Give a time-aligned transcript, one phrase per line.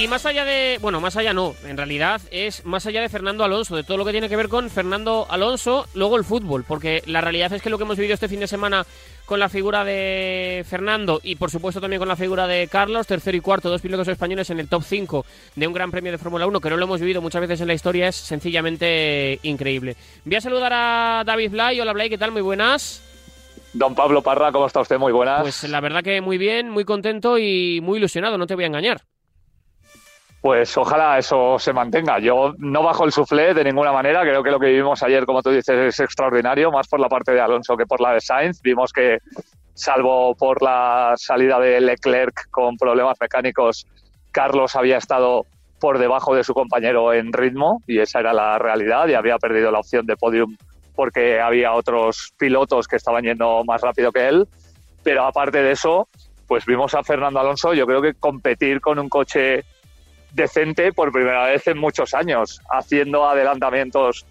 [0.00, 3.44] Y más allá de, bueno, más allá no, en realidad es más allá de Fernando
[3.44, 7.02] Alonso, de todo lo que tiene que ver con Fernando Alonso, luego el fútbol, porque
[7.04, 8.86] la realidad es que lo que hemos vivido este fin de semana
[9.26, 13.36] con la figura de Fernando y por supuesto también con la figura de Carlos, tercero
[13.36, 15.26] y cuarto, dos pilotos españoles en el top 5
[15.56, 17.66] de un gran premio de Fórmula 1 que no lo hemos vivido muchas veces en
[17.66, 19.96] la historia, es sencillamente increíble.
[20.24, 21.78] Voy a saludar a David Blay.
[21.78, 22.32] Hola Blay, ¿qué tal?
[22.32, 23.02] Muy buenas.
[23.74, 24.98] Don Pablo Parra, ¿cómo está usted?
[24.98, 25.42] Muy buenas.
[25.42, 28.68] Pues la verdad que muy bien, muy contento y muy ilusionado, no te voy a
[28.68, 29.02] engañar.
[30.40, 32.18] Pues ojalá eso se mantenga.
[32.18, 34.22] Yo no bajo el suflé de ninguna manera.
[34.22, 37.32] Creo que lo que vivimos ayer, como tú dices, es extraordinario, más por la parte
[37.32, 38.62] de Alonso que por la de Sainz.
[38.62, 39.18] Vimos que,
[39.74, 43.86] salvo por la salida de Leclerc con problemas mecánicos,
[44.32, 45.44] Carlos había estado
[45.78, 49.70] por debajo de su compañero en ritmo y esa era la realidad y había perdido
[49.70, 50.56] la opción de podium
[50.94, 54.46] porque había otros pilotos que estaban yendo más rápido que él.
[55.02, 56.08] Pero aparte de eso,
[56.46, 59.64] pues vimos a Fernando Alonso, yo creo que competir con un coche
[60.32, 64.26] decente por primera vez en muchos años, haciendo adelantamientos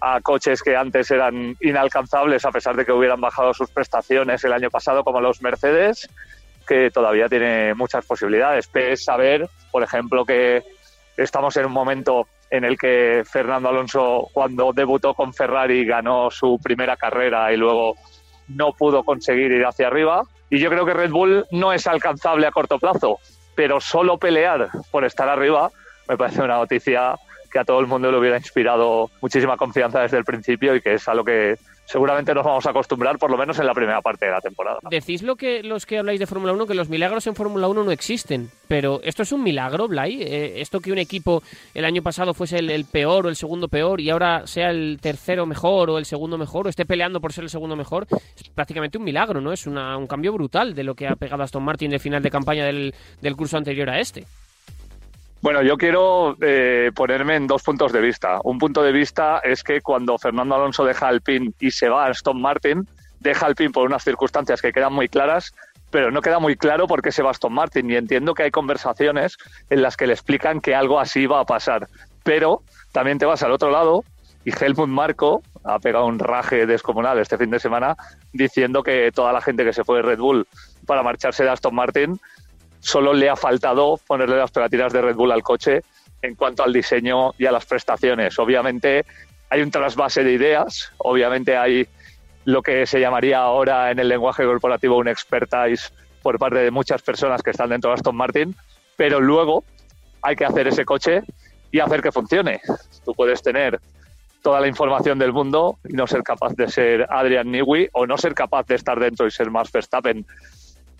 [0.00, 4.52] a coches que antes eran inalcanzables a pesar de que hubieran bajado sus prestaciones el
[4.52, 6.08] año pasado, como los Mercedes,
[6.66, 8.70] que todavía tiene muchas posibilidades.
[8.74, 10.62] Es saber, por ejemplo, que
[11.16, 16.58] estamos en un momento en el que Fernando Alonso, cuando debutó con Ferrari, ganó su
[16.62, 17.94] primera carrera y luego
[18.48, 20.22] no pudo conseguir ir hacia arriba.
[20.48, 23.18] Y yo creo que Red Bull no es alcanzable a corto plazo
[23.58, 25.72] pero solo pelear por estar arriba
[26.08, 27.16] me parece una noticia
[27.50, 30.94] que a todo el mundo le hubiera inspirado muchísima confianza desde el principio y que
[30.94, 31.56] es a lo que
[31.88, 34.78] seguramente nos vamos a acostumbrar, por lo menos en la primera parte de la temporada.
[34.90, 37.84] Decís lo que los que habláis de Fórmula 1, que los milagros en Fórmula 1
[37.84, 40.22] no existen, pero ¿esto es un milagro, Blay?
[40.22, 41.42] Eh, ¿Esto que un equipo
[41.74, 45.46] el año pasado fuese el, peor o el segundo peor y ahora sea el tercero
[45.46, 48.06] mejor o el segundo mejor o esté peleando por ser el segundo mejor?
[48.36, 49.52] Es prácticamente un milagro, ¿no?
[49.52, 52.66] Es un cambio brutal de lo que ha pegado Aston Martin de final de campaña
[52.66, 54.26] del, del curso anterior a este.
[55.40, 58.40] Bueno, yo quiero eh, ponerme en dos puntos de vista.
[58.42, 62.06] Un punto de vista es que cuando Fernando Alonso deja el pin y se va
[62.06, 62.88] a Aston Martin,
[63.20, 65.54] deja el pin por unas circunstancias que quedan muy claras,
[65.90, 67.88] pero no queda muy claro por qué se va a Aston Martin.
[67.88, 69.36] Y entiendo que hay conversaciones
[69.70, 71.86] en las que le explican que algo así va a pasar.
[72.24, 74.02] Pero también te vas al otro lado
[74.44, 77.96] y Helmut Marco ha pegado un raje descomunal este fin de semana
[78.32, 80.46] diciendo que toda la gente que se fue de Red Bull
[80.86, 82.18] para marcharse de Aston Martin
[82.80, 85.82] solo le ha faltado ponerle las pegatinas de Red Bull al coche
[86.22, 88.38] en cuanto al diseño y a las prestaciones.
[88.38, 89.04] Obviamente
[89.50, 91.86] hay un trasvase de ideas, obviamente hay
[92.44, 97.02] lo que se llamaría ahora en el lenguaje corporativo un expertise por parte de muchas
[97.02, 98.54] personas que están dentro de Aston Martin,
[98.96, 99.64] pero luego
[100.22, 101.22] hay que hacer ese coche
[101.70, 102.60] y hacer que funcione.
[103.04, 103.80] Tú puedes tener
[104.42, 108.16] toda la información del mundo y no ser capaz de ser Adrian Newey o no
[108.16, 110.24] ser capaz de estar dentro y ser más Verstappen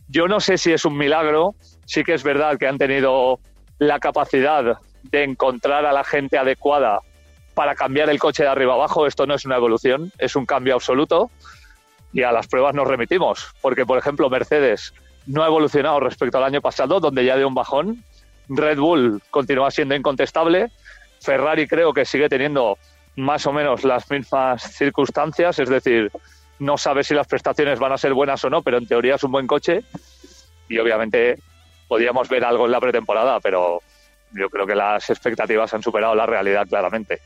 [0.09, 1.55] yo no sé si es un milagro,
[1.85, 3.39] sí que es verdad que han tenido
[3.79, 7.01] la capacidad de encontrar a la gente adecuada
[7.55, 9.07] para cambiar el coche de arriba abajo.
[9.07, 11.31] Esto no es una evolución, es un cambio absoluto.
[12.13, 14.95] Y a las pruebas nos remitimos, porque por ejemplo Mercedes
[15.27, 18.03] no ha evolucionado respecto al año pasado, donde ya dio un bajón.
[18.49, 20.71] Red Bull continúa siendo incontestable.
[21.21, 22.79] Ferrari creo que sigue teniendo
[23.17, 26.11] más o menos las mismas circunstancias, es decir,
[26.59, 29.25] no sabe si las prestaciones van a ser buenas o no, pero en teoría es
[29.25, 29.83] un buen coche
[30.69, 31.39] y obviamente
[31.87, 33.81] podríamos ver algo en la pretemporada, pero
[34.33, 37.21] yo creo que las expectativas han superado la realidad claramente.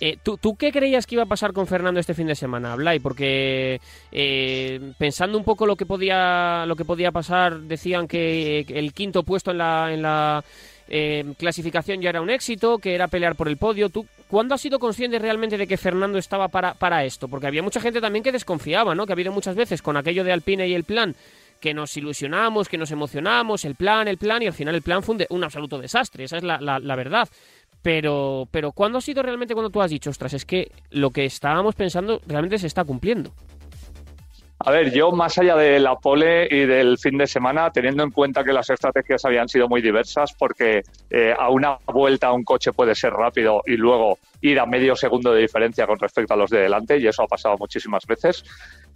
[0.00, 3.00] Eh, ¿tú, qué creías que iba a pasar con Fernando este fin de semana, Blay?
[3.00, 3.80] Porque
[4.12, 9.24] eh, pensando un poco lo que podía lo que podía pasar, decían que el quinto
[9.24, 10.44] puesto en la, en la
[10.88, 13.88] eh, clasificación ya era un éxito, que era pelear por el podio.
[13.88, 17.28] ¿Tú cuándo has sido consciente realmente de que Fernando estaba para, para esto?
[17.28, 19.06] Porque había mucha gente también que desconfiaba, ¿no?
[19.06, 21.14] Que ha habido muchas veces con aquello de Alpine y el plan
[21.60, 25.02] que nos ilusionamos, que nos emocionamos, el plan, el plan, y al final el plan
[25.02, 27.28] fue un, absoluto desastre, esa es la, la, verdad.
[27.82, 31.24] Pero, pero ¿cuándo ha sido realmente cuando tú has dicho, ostras, es que lo que
[31.24, 33.32] estábamos pensando realmente se está cumpliendo?
[34.60, 38.10] A ver, yo más allá de la pole y del fin de semana, teniendo en
[38.10, 42.72] cuenta que las estrategias habían sido muy diversas, porque eh, a una vuelta un coche
[42.72, 46.50] puede ser rápido y luego ir a medio segundo de diferencia con respecto a los
[46.50, 48.44] de delante, y eso ha pasado muchísimas veces.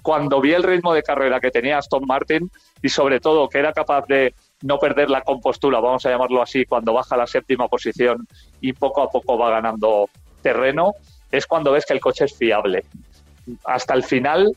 [0.03, 2.51] Cuando vi el ritmo de carrera que tenía Aston Martin
[2.83, 6.65] y sobre todo que era capaz de no perder la compostura, vamos a llamarlo así,
[6.65, 8.27] cuando baja a la séptima posición
[8.61, 10.09] y poco a poco va ganando
[10.43, 10.95] terreno,
[11.31, 12.85] es cuando ves que el coche es fiable.
[13.65, 14.57] Hasta el final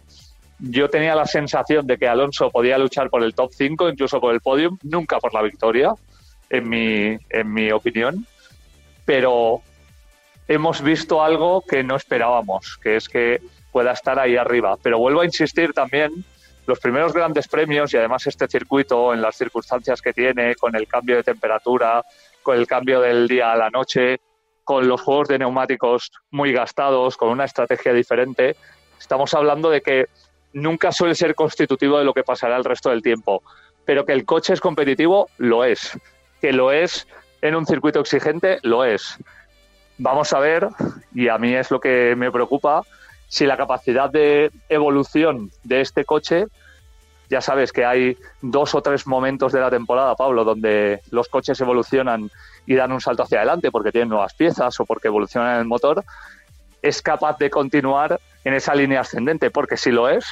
[0.60, 4.34] yo tenía la sensación de que Alonso podía luchar por el top 5, incluso por
[4.34, 5.94] el podium, nunca por la victoria,
[6.50, 8.26] en mi, en mi opinión.
[9.06, 9.62] Pero
[10.48, 13.42] hemos visto algo que no esperábamos, que es que
[13.72, 14.78] pueda estar ahí arriba.
[14.82, 16.12] Pero vuelvo a insistir también
[16.66, 20.88] los primeros grandes premios y además este circuito en las circunstancias que tiene, con el
[20.88, 22.04] cambio de temperatura,
[22.42, 24.20] con el cambio del día a la noche,
[24.64, 28.56] con los juegos de neumáticos muy gastados, con una estrategia diferente,
[29.00, 30.08] estamos hablando de que
[30.56, 33.44] nunca suele ser constitutivo de lo que pasará el resto del tiempo,
[33.84, 35.92] pero que el coche es competitivo, lo es.
[36.42, 37.08] Que lo es
[37.42, 39.18] en un circuito exigente, lo es.
[39.98, 40.70] Vamos a ver,
[41.14, 42.84] y a mí es lo que me preocupa,
[43.28, 46.46] si la capacidad de evolución de este coche,
[47.30, 51.60] ya sabes que hay dos o tres momentos de la temporada, Pablo, donde los coches
[51.60, 52.32] evolucionan
[52.66, 56.04] y dan un salto hacia adelante porque tienen nuevas piezas o porque evolucionan el motor,
[56.82, 60.26] es capaz de continuar en esa línea ascendente, porque si lo es,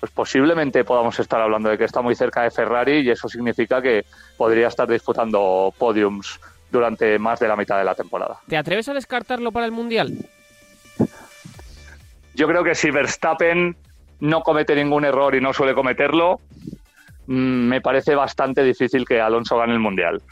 [0.00, 3.80] pues posiblemente podamos estar hablando de que está muy cerca de Ferrari y eso significa
[3.80, 4.04] que
[4.36, 6.40] podría estar disputando podiums
[6.70, 8.38] durante más de la mitad de la temporada.
[8.48, 10.14] ¿Te atreves a descartarlo para el Mundial?
[12.34, 13.76] Yo creo que si Verstappen
[14.20, 16.40] no comete ningún error y no suele cometerlo,
[17.26, 20.22] mm, me parece bastante difícil que Alonso gane el Mundial.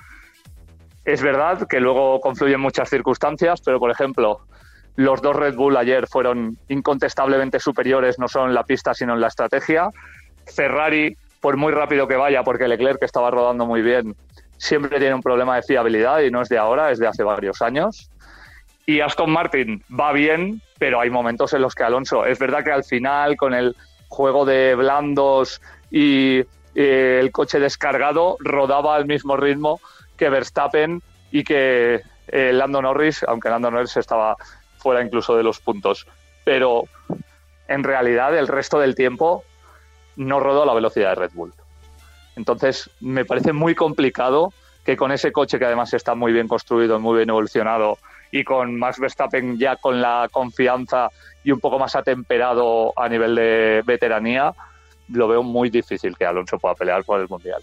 [1.04, 4.40] Es verdad que luego confluyen muchas circunstancias, pero por ejemplo,
[4.96, 9.20] los dos Red Bull ayer fueron incontestablemente superiores, no solo en la pista, sino en
[9.20, 9.90] la estrategia.
[10.46, 14.14] Ferrari, por muy rápido que vaya, porque Leclerc, que estaba rodando muy bien,
[14.56, 17.60] siempre tiene un problema de fiabilidad y no es de ahora, es de hace varios
[17.60, 18.10] años.
[18.86, 22.72] Y Aston Martin va bien, pero hay momentos en los que Alonso, es verdad que
[22.72, 23.74] al final, con el
[24.08, 26.40] juego de blandos y
[26.74, 29.80] eh, el coche descargado, rodaba al mismo ritmo
[30.16, 31.02] que Verstappen
[31.32, 34.36] y que eh, Lando Norris, aunque Lando Norris estaba
[34.84, 36.06] fuera incluso de los puntos.
[36.44, 36.84] Pero
[37.68, 39.42] en realidad el resto del tiempo
[40.16, 41.54] no rodó la velocidad de Red Bull.
[42.36, 44.52] Entonces me parece muy complicado
[44.84, 47.96] que con ese coche que además está muy bien construido, muy bien evolucionado
[48.30, 51.08] y con Max Verstappen ya con la confianza
[51.42, 54.52] y un poco más atemperado a nivel de veteranía,
[55.08, 57.62] lo veo muy difícil que Alonso pueda pelear por el Mundial.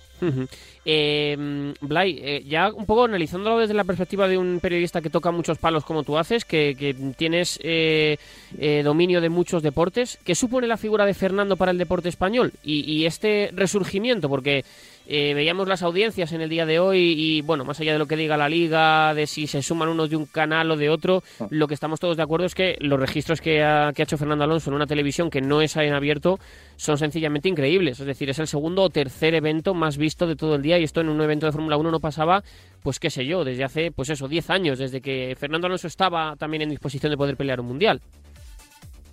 [0.85, 5.31] Eh, Blay, eh, ya un poco analizándolo desde la perspectiva de un periodista que toca
[5.31, 8.17] muchos palos como tú haces, que, tienes eh,
[8.57, 12.53] eh, dominio de muchos deportes, ¿qué supone la figura de Fernando para el deporte español
[12.63, 14.29] y, y este resurgimiento?
[14.29, 14.63] Porque
[15.07, 18.05] eh, veíamos las audiencias en el día de hoy y, bueno, más allá de lo
[18.05, 21.23] que diga la liga, de si se suman unos de un canal o de otro,
[21.39, 21.47] ah.
[21.49, 24.17] lo que estamos todos de acuerdo es que los registros que ha, que ha hecho
[24.17, 26.39] Fernando Alonso en una televisión que no es en abierto
[26.77, 27.99] son sencillamente increíbles.
[27.99, 30.83] Es decir, es el segundo o tercer evento más visto de todo el día y
[30.83, 32.43] esto en un evento de Fórmula 1 no pasaba,
[32.83, 36.35] pues qué sé yo, desde hace, pues eso, 10 años, desde que Fernando Alonso estaba
[36.35, 38.01] también en disposición de poder pelear un mundial.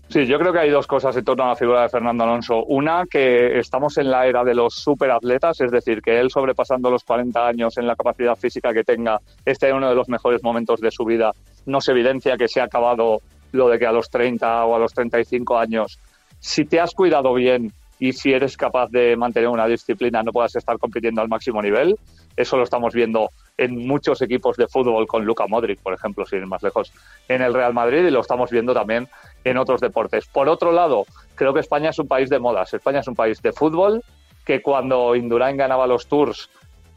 [0.08, 2.64] Sí, yo creo que hay dos cosas en torno a la figura de Fernando Alonso.
[2.64, 7.04] Una, que estamos en la era de los superatletas, es decir, que él sobrepasando los
[7.04, 10.80] 40 años en la capacidad física que tenga, este es uno de los mejores momentos
[10.80, 11.32] de su vida.
[11.66, 13.20] No se evidencia que se ha acabado
[13.52, 15.98] lo de que a los 30 o a los 35 años,
[16.38, 20.54] si te has cuidado bien y si eres capaz de mantener una disciplina, no puedas
[20.54, 21.98] estar compitiendo al máximo nivel.
[22.36, 26.38] Eso lo estamos viendo en muchos equipos de fútbol con Luka Modric, por ejemplo, sin
[26.38, 26.92] ir más lejos,
[27.28, 29.08] en el Real Madrid y lo estamos viendo también
[29.44, 30.26] en otros deportes.
[30.26, 31.04] Por otro lado,
[31.34, 32.72] creo que España es un país de modas.
[32.72, 34.02] España es un país de fútbol
[34.44, 36.48] que cuando Indurain ganaba los tours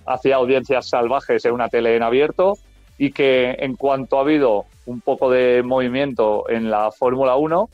[0.05, 2.53] hacía audiencias salvajes en una tele en abierto
[2.97, 7.69] y que en cuanto ha habido un poco de movimiento en la Fórmula 1,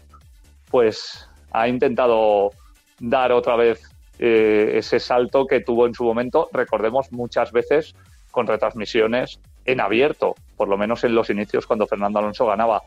[0.70, 2.52] pues ha intentado
[3.00, 3.82] dar otra vez
[4.20, 7.96] eh, ese salto que tuvo en su momento, recordemos muchas veces
[8.32, 12.82] con retransmisiones en abierto, por lo menos en los inicios cuando Fernando Alonso ganaba.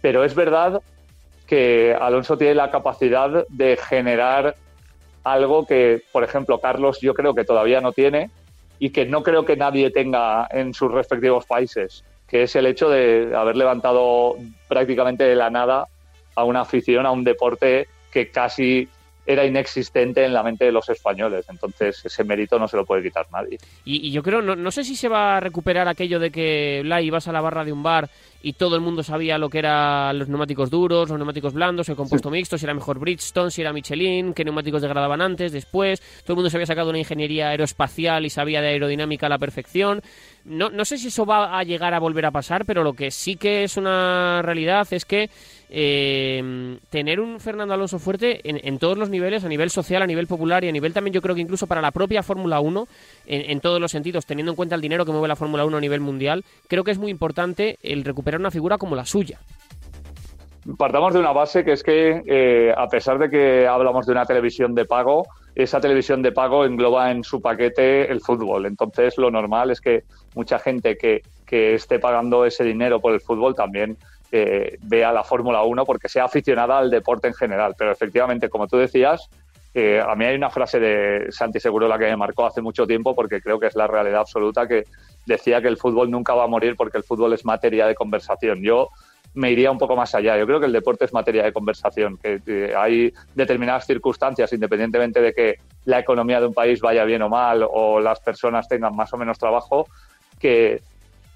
[0.00, 0.82] Pero es verdad
[1.46, 4.56] que Alonso tiene la capacidad de generar
[5.22, 8.30] algo que, por ejemplo, Carlos yo creo que todavía no tiene
[8.78, 12.88] y que no creo que nadie tenga en sus respectivos países, que es el hecho
[12.88, 14.36] de haber levantado
[14.68, 15.86] prácticamente de la nada
[16.34, 18.88] a una afición, a un deporte que casi
[19.26, 21.46] era inexistente en la mente de los españoles.
[21.48, 23.58] Entonces, ese mérito no se lo puede quitar nadie.
[23.84, 27.00] Y, yo creo, no, no, sé si se va a recuperar aquello de que la
[27.00, 28.10] ibas a la barra de un bar
[28.44, 31.96] y todo el mundo sabía lo que eran los neumáticos duros, los neumáticos blandos, el
[31.96, 36.02] compuesto mixto, si era mejor Bridgestone, si era Michelin, qué neumáticos degradaban antes, después.
[36.22, 39.38] Todo el mundo se había sacado una ingeniería aeroespacial y sabía de aerodinámica a la
[39.38, 40.02] perfección.
[40.44, 43.10] No, no sé si eso va a llegar a volver a pasar, pero lo que
[43.10, 45.30] sí que es una realidad es que
[45.76, 50.28] eh, tener un Fernando Alonso fuerte en, todos los niveles, a nivel social, a nivel
[50.28, 52.86] popular y a nivel también yo creo que incluso para la propia Fórmula 1,
[53.26, 55.76] en, en, todos los sentidos, teniendo en cuenta el dinero que mueve la Fórmula 1
[55.76, 59.40] a nivel mundial, creo que es muy importante el recuperar una figura como la suya.
[60.78, 64.24] Partamos de una base que es que, eh, a pesar de que hablamos de una
[64.24, 65.26] televisión de pago,
[65.56, 68.66] esa televisión de pago engloba en su paquete el fútbol.
[68.66, 70.04] Entonces, lo normal es que
[70.34, 71.22] mucha gente que
[71.74, 73.96] esté pagando ese dinero por el fútbol también
[74.36, 77.74] eh, vea la Fórmula 1 porque sea aficionada al deporte en general.
[77.78, 79.30] Pero efectivamente, como tú decías,
[79.76, 82.86] Eh, a mí hay una frase de Santi Seguro la que me marcó hace mucho
[82.86, 84.84] tiempo porque creo que es la realidad absoluta que
[85.26, 88.62] decía que el fútbol nunca va a morir porque el fútbol es materia de conversación.
[88.62, 88.90] Yo
[89.34, 90.38] me iría un poco más allá.
[90.38, 95.32] Yo creo que el deporte es materia de conversación, que, hay determinadas circunstancias, independientemente de
[95.32, 99.12] que la economía de un país vaya bien o mal o las personas tengan más
[99.12, 99.88] o menos trabajo,
[100.38, 100.82] que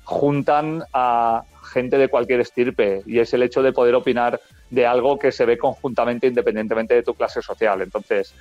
[0.09, 5.19] juntan a gente de cualquier estirpe y es el hecho de poder opinar de algo
[5.19, 7.83] que se ve conjuntamente independientemente de tu clase social.
[7.83, 8.35] Entonces,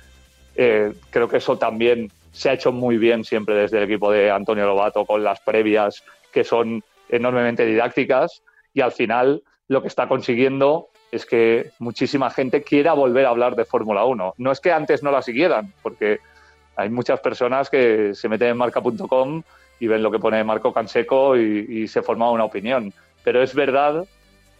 [0.56, 4.30] eh, creo que eso también se ha hecho muy bien siempre desde el equipo de
[4.30, 10.08] Antonio Lobato con las previas que son enormemente didácticas y al final lo que está
[10.08, 14.36] consiguiendo es que muchísima gente quiera volver a hablar de Fórmula 1.
[14.38, 16.20] No es que antes no la siguieran, porque
[16.76, 19.42] hay muchas personas que se meten en marca.com
[19.80, 22.92] y ven lo que pone Marco Canseco y, y se forma una opinión.
[23.24, 24.04] Pero es verdad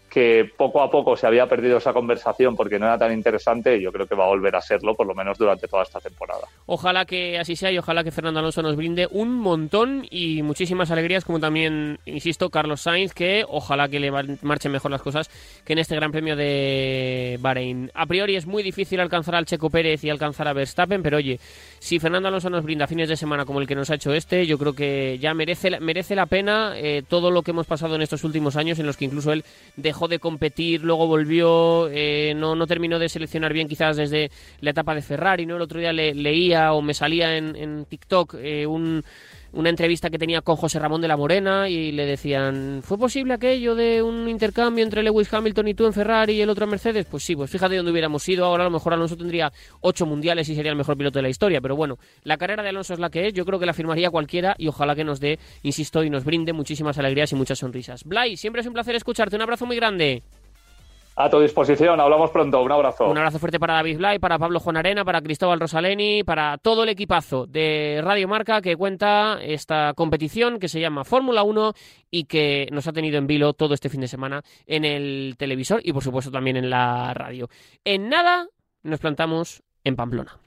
[0.08, 3.82] que poco a poco se había perdido esa conversación porque no era tan interesante y
[3.82, 6.42] yo creo que va a volver a serlo por lo menos durante toda esta temporada.
[6.66, 10.90] Ojalá que así sea y ojalá que Fernando Alonso nos brinde un montón y muchísimas
[10.90, 14.10] alegrías como también, insisto, Carlos Sainz que ojalá que le
[14.42, 15.30] marchen mejor las cosas
[15.64, 17.90] que en este Gran Premio de Bahrein.
[17.94, 21.38] A priori es muy difícil alcanzar al Checo Pérez y alcanzar a Verstappen, pero oye,
[21.78, 24.46] si Fernando Alonso nos brinda fines de semana como el que nos ha hecho este,
[24.46, 28.02] yo creo que ya merece, merece la pena eh, todo lo que hemos pasado en
[28.02, 29.44] estos últimos años en los que incluso él
[29.76, 34.30] dejó dejó de competir, luego volvió, eh, no, no terminó de seleccionar bien quizás desde
[34.60, 35.56] la etapa de Ferrari, ¿no?
[35.56, 39.02] El otro día le, leía o me salía en, en TikTok eh, un
[39.52, 43.34] una entrevista que tenía con José Ramón de la Morena y le decían, ¿fue posible
[43.34, 46.70] aquello de un intercambio entre Lewis Hamilton y tú en Ferrari y el otro en
[46.70, 47.06] Mercedes?
[47.10, 48.44] Pues sí, pues fíjate dónde hubiéramos ido.
[48.44, 51.28] Ahora a lo mejor Alonso tendría ocho mundiales y sería el mejor piloto de la
[51.28, 51.60] historia.
[51.60, 53.34] Pero bueno, la carrera de Alonso es la que es.
[53.34, 56.52] Yo creo que la firmaría cualquiera y ojalá que nos dé, insisto, y nos brinde
[56.52, 58.04] muchísimas alegrías y muchas sonrisas.
[58.04, 59.36] Blay, siempre es un placer escucharte.
[59.36, 60.22] Un abrazo muy grande.
[61.20, 62.62] A tu disposición, hablamos pronto.
[62.62, 63.10] Un abrazo.
[63.10, 66.84] Un abrazo fuerte para David Blay, para Pablo Juan Arena, para Cristóbal Rosaleni, para todo
[66.84, 71.72] el equipazo de Radio Marca que cuenta esta competición que se llama Fórmula 1
[72.12, 75.80] y que nos ha tenido en vilo todo este fin de semana en el televisor
[75.82, 77.48] y por supuesto también en la radio.
[77.84, 78.46] En nada
[78.84, 80.38] nos plantamos en Pamplona.